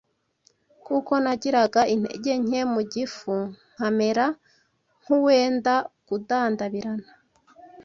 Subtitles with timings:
[0.85, 3.33] kuko nagiraga intege nke mu gifu
[3.73, 4.25] nkamera
[5.03, 5.73] nk’uwenda
[6.07, 7.09] kudandabirana